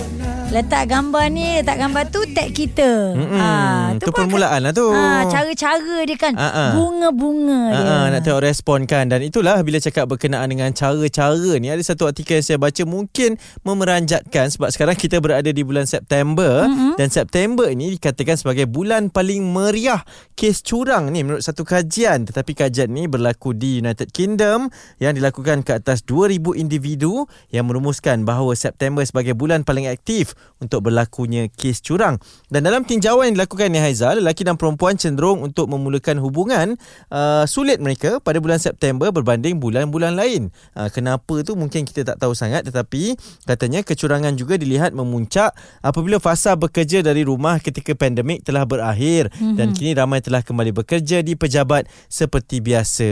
Letak 0.52 0.92
gambar 0.92 1.32
ni, 1.32 1.64
letak 1.64 1.80
gambar 1.80 2.04
tu 2.12 2.20
tag 2.36 2.52
kita. 2.52 3.16
Mm-mm. 3.16 3.40
Ha, 3.40 3.96
Tu 4.02 4.12
permulaan 4.12 4.60
lah 4.60 4.74
tu. 4.76 4.90
Ha, 4.92 5.30
cara-cara 5.32 6.04
dia 6.04 6.18
kan. 6.20 6.34
Ha, 6.36 6.50
ha. 6.50 6.66
Bunga-bunga 6.76 7.62
dia. 7.72 7.84
Uh, 7.84 8.06
nak 8.10 8.22
tengok 8.26 8.44
respon 8.44 8.80
kan 8.90 9.06
Dan 9.10 9.22
itulah 9.22 9.62
bila 9.62 9.78
cakap 9.78 10.10
berkenaan 10.10 10.50
dengan 10.50 10.74
cara-cara 10.74 11.58
ni 11.62 11.70
Ada 11.70 11.94
satu 11.94 12.10
artikel 12.10 12.42
yang 12.42 12.46
saya 12.46 12.60
baca 12.60 12.84
mungkin 12.84 13.38
memeranjatkan 13.62 14.50
Sebab 14.54 14.70
sekarang 14.74 14.98
kita 14.98 15.22
berada 15.22 15.50
di 15.50 15.62
bulan 15.62 15.86
September 15.86 16.66
mm-hmm. 16.66 16.94
Dan 16.98 17.08
September 17.14 17.70
ini 17.70 17.94
dikatakan 17.98 18.38
sebagai 18.38 18.66
bulan 18.66 19.14
paling 19.14 19.46
meriah 19.46 20.02
Kes 20.34 20.66
curang 20.66 21.14
ni 21.14 21.22
menurut 21.22 21.46
satu 21.46 21.62
kajian 21.62 22.26
Tetapi 22.30 22.52
kajian 22.58 22.90
ni 22.90 23.06
berlaku 23.06 23.54
di 23.54 23.82
United 23.82 24.10
Kingdom 24.10 24.74
Yang 24.98 25.22
dilakukan 25.22 25.62
ke 25.62 25.78
atas 25.78 26.02
2,000 26.06 26.58
individu 26.58 27.30
Yang 27.54 27.66
merumuskan 27.70 28.26
bahawa 28.26 28.58
September 28.58 29.06
sebagai 29.06 29.38
bulan 29.38 29.62
paling 29.62 29.86
aktif 29.86 30.33
Untuk 30.60 30.88
berlakunya 30.88 31.52
kes 31.52 31.84
curang 31.84 32.20
Dan 32.48 32.64
dalam 32.64 32.88
tinjauan 32.88 33.32
yang 33.32 33.36
dilakukan 33.40 33.72
ni 33.72 33.80
Haizal 33.80 34.20
Lelaki 34.20 34.48
dan 34.48 34.56
perempuan 34.56 34.96
cenderung 34.96 35.44
untuk 35.44 35.68
memulakan 35.68 36.24
hubungan 36.24 36.80
uh, 37.12 37.44
sulit 37.50 37.84
mereka 37.84 38.24
pada 38.24 38.40
bulan 38.40 38.58
September 38.62 39.12
berbanding 39.12 39.60
bulan-bulan 39.60 40.16
lain. 40.16 40.50
Uh, 40.78 40.88
kenapa 40.88 41.44
tu 41.44 41.58
mungkin 41.60 41.84
kita 41.84 42.04
tak 42.04 42.18
tahu 42.22 42.32
sangat 42.38 42.64
tetapi 42.68 43.18
katanya 43.44 43.84
kecurangan 43.84 44.34
juga 44.40 44.56
dilihat 44.56 44.96
memuncak 44.96 45.52
apabila 45.84 46.18
fasa 46.24 46.56
bekerja 46.56 47.04
dari 47.04 47.28
rumah 47.28 47.60
ketika 47.60 47.92
pandemik 47.98 48.42
telah 48.48 48.64
berakhir 48.64 49.30
mm-hmm. 49.34 49.56
dan 49.60 49.68
kini 49.76 49.92
ramai 49.98 50.24
telah 50.24 50.40
kembali 50.40 50.72
bekerja 50.72 51.20
di 51.22 51.36
pejabat 51.36 51.86
seperti 52.08 52.64
biasa. 52.64 53.10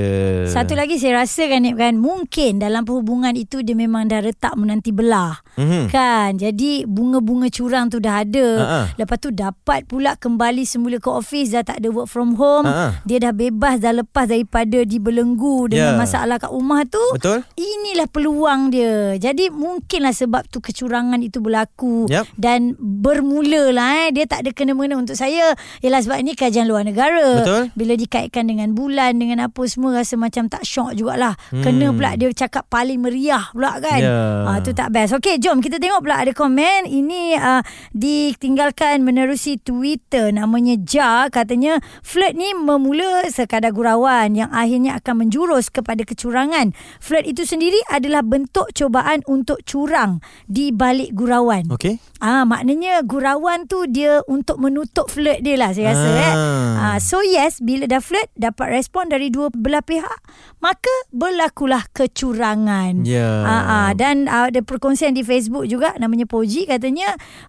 Satu 0.48 0.74
lagi 0.74 0.98
saya 0.98 1.24
rasa 1.24 1.48
kan 1.52 1.62
Nip, 1.62 1.78
kan 1.78 2.00
mungkin 2.00 2.58
dalam 2.58 2.88
perhubungan 2.88 3.36
itu 3.38 3.62
dia 3.62 3.76
memang 3.78 4.08
dah 4.08 4.24
retak 4.24 4.54
menanti 4.58 4.90
belah. 4.96 5.42
Mhm. 5.60 5.92
Kan 5.92 6.40
jadi 6.40 6.88
bunga-bunga 7.12 7.52
curang 7.52 7.92
tu 7.92 8.00
dah 8.00 8.24
ada. 8.24 8.48
Ha-ha. 8.56 8.80
Lepas 8.96 9.20
tu 9.20 9.30
dapat 9.30 9.84
pula 9.84 10.16
kembali 10.16 10.64
semula 10.64 10.96
ke 10.96 11.12
office 11.12 11.52
dah 11.52 11.60
tak 11.62 11.84
ada 11.84 11.92
work 11.92 12.08
from 12.08 12.40
home. 12.40 12.64
Ha-ha. 12.64 13.04
Dia 13.04 13.20
dah 13.20 13.36
bebas 13.36 13.78
dah 13.78 13.92
lepas 13.92 14.24
daripada 14.26 14.80
dibelenggu 14.82 15.68
dengan 15.68 15.92
Ya. 15.92 16.00
masalah 16.00 16.40
kat 16.40 16.48
rumah 16.48 16.88
tu. 16.88 17.04
Betul? 17.12 17.44
Inilah 17.54 18.08
peluang 18.08 18.72
dia. 18.72 19.20
Jadi 19.20 19.52
mungkinlah 19.52 20.16
sebab 20.16 20.48
tu 20.48 20.64
kecurangan 20.64 21.20
itu 21.20 21.44
berlaku 21.44 22.08
Yap. 22.08 22.32
dan 22.40 22.80
bermula 22.80 23.74
lah 23.74 24.08
eh. 24.08 24.16
Dia 24.16 24.24
tak 24.24 24.48
ada 24.48 24.56
kena-mena 24.56 24.96
untuk 24.96 25.20
saya. 25.20 25.52
Ialah 25.82 26.00
sebab 26.00 26.18
ini 26.18 26.32
kajian 26.32 26.64
luar 26.64 26.88
negara. 26.88 27.44
Betul. 27.44 27.64
Bila 27.76 27.94
dikaitkan 27.94 28.48
dengan 28.48 28.72
bulan 28.72 29.18
dengan 29.18 29.44
apa 29.44 29.60
semua 29.68 30.00
rasa 30.00 30.16
macam 30.16 30.48
tak 30.48 30.64
syok 30.64 30.96
jugalah. 30.96 31.36
Hmm. 31.52 31.60
Kena 31.60 31.92
pula 31.92 32.16
dia 32.16 32.32
cakap 32.32 32.70
paling 32.70 33.02
meriah 33.02 33.52
pula 33.52 33.82
kan. 33.82 34.00
Ya. 34.00 34.46
Ah 34.46 34.62
tu 34.62 34.72
tak 34.72 34.94
best. 34.94 35.18
Okey, 35.18 35.42
jom 35.42 35.60
kita 35.60 35.76
tengok 35.76 36.06
pula 36.06 36.22
ada 36.22 36.32
komen. 36.32 36.86
Ini 37.02 37.34
uh, 37.34 37.66
ditinggalkan 37.98 39.02
menerusi 39.02 39.58
Twitter 39.58 40.30
namanya 40.30 40.78
Ja 40.86 41.26
katanya 41.34 41.82
flirt 42.06 42.38
ni 42.38 42.54
memula 42.54 43.26
sekadar 43.26 43.74
gurauan 43.74 44.38
yang 44.38 44.54
akhirnya 44.54 45.02
akan 45.02 45.26
menjurus 45.26 45.74
kepada 45.74 46.06
kecurangan. 46.06 46.78
Flirt 47.02 47.26
itu 47.26 47.42
sendiri 47.42 47.82
adalah 47.90 48.22
bentuk 48.22 48.70
cobaan 48.78 49.26
untuk 49.26 49.66
curang 49.66 50.22
di 50.46 50.70
balik 50.70 51.18
gurauan. 51.18 51.66
Okey. 51.74 51.98
Ah 52.22 52.46
maknanya 52.46 53.02
gurauan 53.02 53.66
tu 53.66 53.90
dia 53.90 54.22
untuk 54.30 54.62
menutup 54.62 55.10
flirt 55.10 55.42
dia 55.42 55.58
lah 55.58 55.74
saya 55.74 55.96
rasa 55.96 56.10
Ah. 56.12 56.22
eh. 56.22 56.36
Ah 56.78 56.98
so 57.02 57.26
yes 57.26 57.64
bila 57.64 57.90
dah 57.90 58.04
flirt 58.04 58.30
dapat 58.38 58.78
respon 58.78 59.08
dari 59.08 59.34
dua 59.34 59.50
belah 59.50 59.82
pihak 59.82 60.20
maka 60.62 60.94
berlakulah 61.10 61.88
kecurangan. 61.96 63.02
Ya. 63.08 63.26
Ah, 63.42 63.64
ah 63.66 63.90
dan 63.96 64.28
ada 64.28 64.62
perkongsian 64.62 65.16
di 65.16 65.24
Facebook 65.24 65.66
juga 65.66 65.96
namanya 65.98 66.28
Poji 66.28 66.68
katanya 66.68 66.91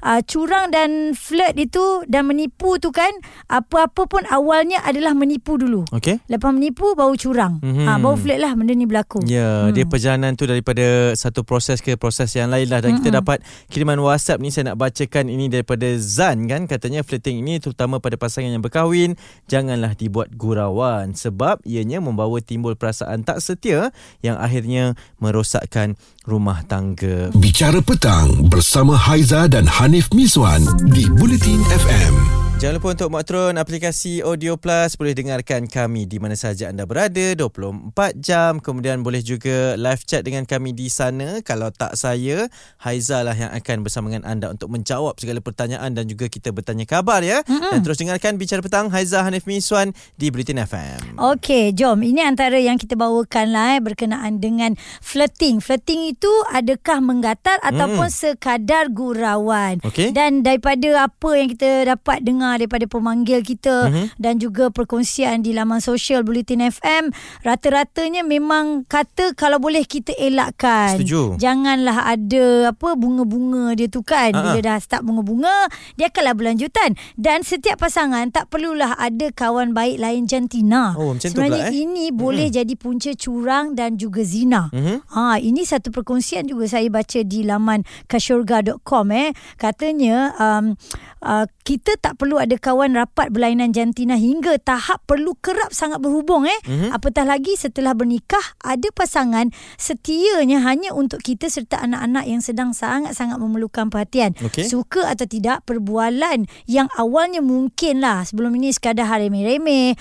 ah, 0.01 0.21
curang 0.23 0.71
dan 0.71 1.13
flirt 1.19 1.59
itu 1.59 2.07
dan 2.07 2.31
menipu 2.31 2.79
tu 2.79 2.95
kan 2.95 3.11
apa-apa 3.51 4.07
pun 4.07 4.23
awalnya 4.31 4.81
adalah 4.87 5.13
menipu 5.13 5.59
dulu. 5.59 5.85
Okey. 5.91 6.23
Lepas 6.31 6.51
menipu 6.55 6.95
baru 6.95 7.15
curang. 7.19 7.59
Mhm. 7.61 7.71
Mm-hmm. 7.73 7.89
Ah 7.89 7.99
baru 7.99 8.17
flirt 8.21 8.41
lah 8.41 8.53
benda 8.55 8.73
ni 8.77 8.87
berlaku. 8.87 9.25
Ya, 9.25 9.67
hmm. 9.67 9.73
dia 9.73 9.85
perjalanan 9.89 10.37
tu 10.37 10.45
daripada 10.45 11.17
satu 11.17 11.43
proses 11.43 11.81
ke 11.81 11.97
proses 11.97 12.29
yang 12.37 12.53
lain 12.53 12.69
lah 12.69 12.85
dan 12.85 12.97
mm-hmm. 12.97 13.05
kita 13.09 13.19
dapat 13.19 13.39
kiriman 13.73 13.99
WhatsApp 13.99 14.39
ni 14.45 14.53
saya 14.53 14.73
nak 14.73 14.79
bacakan 14.79 15.33
ini 15.33 15.49
daripada 15.49 15.89
Zan 15.97 16.47
kan 16.47 16.69
katanya 16.69 17.01
flirting 17.01 17.41
ini 17.41 17.59
terutama 17.59 17.99
pada 17.99 18.21
pasangan 18.21 18.53
yang 18.53 18.61
berkahwin 18.61 19.17
janganlah 19.49 19.97
dibuat 19.97 20.37
gurauan 20.37 21.17
sebab 21.17 21.65
ianya 21.65 21.99
membawa 22.05 22.39
timbul 22.45 22.77
perasaan 22.77 23.25
tak 23.25 23.41
setia 23.41 23.89
yang 24.21 24.37
akhirnya 24.37 24.93
merosakkan 25.17 25.97
rumah 26.29 26.61
tangga. 26.69 27.33
Bicara 27.35 27.81
petang 27.81 28.47
bersama 28.47 28.95
Haiza 28.95 29.32
dan 29.33 29.65
Hanif 29.65 30.13
Miswan 30.13 30.61
di 30.93 31.09
Buletin 31.09 31.65
FM. 31.65 32.42
Jangan 32.63 32.79
lupa 32.79 32.95
untuk 32.95 33.11
maktrun 33.11 33.59
aplikasi 33.59 34.23
Audio 34.23 34.55
Plus 34.55 34.95
boleh 34.95 35.19
dengarkan 35.19 35.67
kami 35.67 36.07
di 36.07 36.23
mana 36.23 36.39
sahaja 36.39 36.71
anda 36.71 36.87
berada 36.87 37.35
24 37.35 37.91
jam 38.23 38.63
kemudian 38.63 39.03
boleh 39.03 39.19
juga 39.19 39.75
live 39.75 40.07
chat 40.07 40.23
dengan 40.23 40.47
kami 40.47 40.71
di 40.71 40.87
sana 40.87 41.43
kalau 41.43 41.75
tak 41.75 41.99
saya 41.99 42.47
Haiza 42.79 43.27
lah 43.27 43.35
yang 43.35 43.51
akan 43.51 43.83
bersama 43.83 44.15
dengan 44.15 44.31
anda 44.31 44.47
untuk 44.55 44.71
menjawab 44.71 45.19
segala 45.19 45.43
pertanyaan 45.43 45.91
dan 45.91 46.07
juga 46.07 46.31
kita 46.31 46.55
bertanya 46.55 46.87
khabar 46.87 47.27
ya 47.27 47.43
mm-hmm. 47.43 47.75
dan 47.75 47.81
terus 47.83 47.99
dengarkan 47.99 48.39
bicara 48.39 48.63
petang 48.63 48.95
Haiza 48.95 49.27
Hanif 49.27 49.43
Miswan 49.43 49.91
di 50.15 50.31
Bulletin 50.31 50.63
FM. 50.63 51.19
Okey, 51.19 51.75
jom. 51.75 51.99
Ini 51.99 52.31
antara 52.31 52.63
yang 52.63 52.79
kita 52.79 52.95
bawakan 52.95 53.51
lah 53.51 53.75
eh, 53.75 53.83
berkenaan 53.83 54.39
dengan 54.39 54.79
flirting. 55.03 55.59
Flirting 55.59 56.15
itu 56.15 56.31
adakah 56.55 57.03
menggatal 57.03 57.59
ataupun 57.59 58.07
sekadar 58.07 58.87
gurauan. 58.95 59.83
Okey. 59.83 60.15
Dan 60.15 60.47
daripada 60.47 61.11
apa 61.11 61.31
yang 61.35 61.51
kita 61.59 61.91
dapat 61.99 62.23
dengar 62.23 62.52
daripada 62.57 62.85
pemanggil 62.85 63.41
kita 63.41 63.89
Mhm. 63.89 64.05
dan 64.17 64.35
juga 64.37 64.69
perkongsian 64.69 65.41
di 65.41 65.53
laman 65.53 65.79
sosial 65.79 66.23
Bulletin 66.23 66.63
FM, 66.63 67.13
rata-ratanya 67.43 68.23
memang 68.23 68.87
kata 68.87 69.35
kalau 69.35 69.59
boleh 69.59 69.85
kita 69.85 70.15
elakkan. 70.17 70.97
Setuju. 70.97 71.37
Janganlah 71.37 72.09
ada 72.09 72.73
apa 72.73 72.95
bunga-bunga 72.95 73.77
dia 73.77 73.87
tu 73.87 74.01
kan. 74.01 74.33
Bila 74.33 74.59
dah 74.59 74.79
start 74.79 75.03
bunga-bunga, 75.03 75.69
dia 75.95 76.09
akanlah 76.09 76.35
berlanjutan. 76.35 76.95
Dan 77.15 77.43
setiap 77.43 77.79
pasangan 77.79 78.31
tak 78.31 78.49
perlulah 78.49 78.97
ada 78.97 79.29
kawan 79.31 79.73
baik 79.73 80.01
lain 80.01 80.25
jantina. 80.25 80.95
Oh, 80.97 81.13
macam 81.13 81.29
tu 81.29 81.35
Sebenarnya 81.35 81.69
pula, 81.69 81.75
eh? 81.75 81.83
ini 81.85 82.05
boleh 82.09 82.47
jadi 82.49 82.75
punca 82.75 83.13
curang 83.15 83.75
dan 83.75 83.97
juga 83.97 84.23
zina. 84.23 84.73
Mhm. 84.73 84.97
Ha, 85.13 85.39
ini 85.39 85.63
satu 85.63 85.91
perkongsian 85.91 86.47
juga 86.47 86.65
saya 86.67 86.89
baca 86.89 87.21
di 87.21 87.43
laman 87.43 87.83
kasyurga.com 88.07 89.07
eh. 89.13 89.31
Katanya 89.59 90.33
um, 90.39 90.75
uh, 91.21 91.47
kita 91.63 91.95
tak 91.99 92.19
perlu 92.19 92.32
ada 92.39 92.57
kawan 92.57 92.95
rapat 92.95 93.29
berlainan 93.29 93.73
jantina 93.73 94.15
hingga 94.15 94.57
tahap 94.57 95.03
perlu 95.05 95.35
kerap 95.41 95.73
sangat 95.73 95.99
berhubung 95.99 96.47
eh. 96.47 96.61
Mhm. 96.65 96.95
Apatah 96.95 97.27
lagi 97.27 97.57
setelah 97.57 97.93
bernikah 97.93 98.43
ada 98.61 98.89
pasangan 98.93 99.51
setianya 99.77 100.63
hanya 100.63 100.95
untuk 100.95 101.21
kita 101.21 101.51
serta 101.51 101.83
anak-anak 101.83 102.25
yang 102.25 102.41
sedang 102.41 102.71
sangat-sangat 102.71 103.37
memerlukan 103.37 103.91
perhatian. 103.91 104.33
Okey. 104.39 104.65
Suka 104.65 105.11
atau 105.11 105.27
tidak 105.27 105.67
perbualan 105.67 106.47
yang 106.65 106.89
awalnya 106.95 107.43
mungkin 107.43 107.99
lah 107.99 108.23
sebelum 108.23 108.55
ini 108.57 108.71
sekadar 108.71 109.11
haremeh-remeh, 109.11 109.99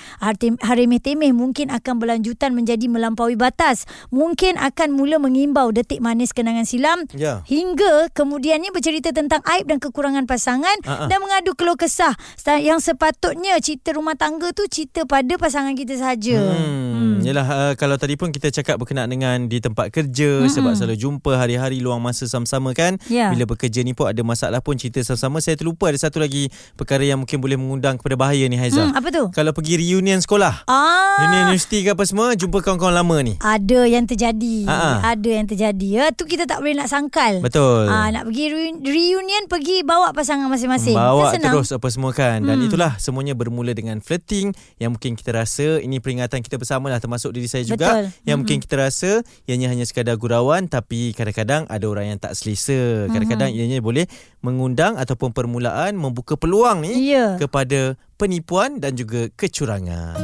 haremeh-temeh 0.61 1.31
mungkin 1.33 1.71
akan 1.71 1.97
berlanjutan 1.97 2.53
menjadi 2.53 2.85
melampaui 2.87 3.33
batas. 3.35 3.89
Mungkin 4.13 4.59
akan 4.59 4.93
mula 4.93 5.17
mengimbau 5.17 5.73
detik 5.73 5.99
manis 5.99 6.31
kenangan 6.31 6.67
silam 6.67 7.03
Ya. 7.15 7.41
hingga 7.47 8.11
kemudiannya 8.13 8.69
bercerita 8.71 9.09
tentang 9.11 9.41
aib 9.57 9.67
dan 9.67 9.81
kekurangan 9.81 10.25
pasangan 10.25 10.77
Ha-ha. 10.85 11.07
dan 11.07 11.17
mengadu 11.19 11.57
keluh 11.57 11.75
kesah 11.75 12.13
yang 12.59 12.79
sepatutnya 12.83 13.57
cerita 13.63 13.95
rumah 13.95 14.17
tangga 14.19 14.51
tu 14.51 14.67
cerita 14.67 15.07
pada 15.07 15.37
pasangan 15.39 15.73
kita 15.73 15.95
saja. 15.97 16.39
Hmm. 16.39 16.90
Hmm, 17.21 17.29
yelah 17.29 17.45
uh, 17.45 17.73
kalau 17.73 17.95
tadi 17.95 18.15
pun 18.15 18.29
kita 18.29 18.49
cakap 18.49 18.75
berkenaan 18.75 19.07
dengan 19.07 19.45
di 19.45 19.57
tempat 19.57 19.89
kerja 19.89 20.41
mm-hmm. 20.41 20.51
sebab 20.51 20.73
selalu 20.73 20.97
jumpa 20.97 21.31
hari-hari 21.35 21.77
luang 21.77 21.99
masa 21.99 22.25
sama-sama 22.25 22.73
kan. 22.73 22.97
Ya. 23.07 23.29
Bila 23.29 23.45
bekerja 23.45 23.81
ni 23.81 23.91
pun 23.91 24.09
ada 24.09 24.21
masalah 24.21 24.59
pun 24.59 24.75
cerita 24.75 25.01
sama-sama. 25.01 25.37
Saya 25.39 25.55
terlupa 25.55 25.87
ada 25.87 25.97
satu 25.97 26.17
lagi 26.17 26.47
perkara 26.73 27.01
yang 27.01 27.21
mungkin 27.21 27.37
boleh 27.37 27.55
mengundang 27.55 27.97
kepada 27.97 28.15
bahaya 28.15 28.45
ni 28.45 28.55
Haiza. 28.55 28.81
Hmm, 28.81 28.95
apa 28.95 29.07
tu? 29.09 29.29
Kalau 29.31 29.51
pergi 29.51 29.77
reunion 29.77 30.17
sekolah. 30.17 30.65
Ah. 30.65 31.17
Reunion 31.19 31.41
universiti 31.47 31.83
ke 31.83 31.91
apa 31.91 32.03
semua 32.03 32.33
jumpa 32.33 32.59
kawan-kawan 32.59 32.95
lama 32.95 33.17
ni. 33.21 33.33
Ada 33.37 33.85
yang 33.85 34.05
terjadi. 34.05 34.65
Ha-ha. 34.65 35.13
Ada 35.13 35.29
yang 35.29 35.47
terjadi. 35.47 35.87
Ya, 35.91 36.05
tu 36.09 36.25
kita 36.25 36.45
tak 36.45 36.59
boleh 36.59 36.73
nak 36.73 36.87
sangkal. 36.87 37.41
Betul. 37.41 37.87
Ah, 37.87 38.09
nak 38.09 38.25
pergi 38.25 38.45
reun- 38.47 38.81
reunion 38.81 39.43
pergi 39.45 39.83
bawa 39.83 40.11
pasangan 40.11 40.47
masing-masing. 40.47 40.95
Bawa 40.95 41.31
Kan 41.31 41.41
terus 41.41 41.71
apa 41.71 41.87
semua 41.87 42.11
kan 42.11 42.43
Dan 42.43 42.59
Hmm. 42.59 42.67
itulah 42.67 42.99
semuanya 42.99 43.31
bermula 43.31 43.71
dengan 43.71 43.97
flirting 43.97 44.51
Yang 44.77 44.89
mungkin 44.93 45.11
kita 45.15 45.31
rasa 45.31 45.79
Ini 45.79 45.97
peringatan 45.97 46.43
kita 46.43 46.59
bersama 46.59 46.91
lah 46.91 46.99
Termasuk 47.11 47.35
diri 47.35 47.51
saya 47.51 47.67
juga 47.67 47.91
Betul. 47.91 48.23
Yang 48.23 48.37
mungkin 48.39 48.57
kita 48.63 48.75
rasa 48.79 49.11
Ianya 49.43 49.67
hanya 49.67 49.83
sekadar 49.83 50.15
gurauan 50.15 50.71
Tapi 50.71 51.11
kadang-kadang 51.11 51.67
ada 51.67 51.83
orang 51.91 52.15
yang 52.15 52.19
tak 52.23 52.39
selesa 52.39 53.11
Kadang-kadang 53.11 53.51
ianya 53.51 53.83
boleh 53.83 54.07
mengundang 54.39 54.95
Ataupun 54.95 55.35
permulaan 55.35 55.99
Membuka 55.99 56.39
peluang 56.39 56.87
ni 56.87 57.11
Ya. 57.11 57.35
Kepada 57.35 57.99
penipuan 58.15 58.79
dan 58.79 58.95
juga 58.95 59.27
kecurangan 59.35 60.15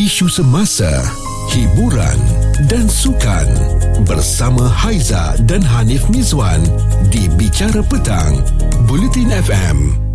Isu 0.00 0.32
semasa, 0.32 0.88
hiburan 1.52 2.16
dan 2.72 2.86
sukan 2.88 3.48
bersama 4.06 4.64
Haiza 4.64 5.34
dan 5.44 5.60
Hanif 5.60 6.06
Mizwan 6.08 6.62
di 7.10 7.26
Bicara 7.34 7.82
Petang, 7.84 8.38
Bulletin 8.86 9.34
FM. 9.34 10.09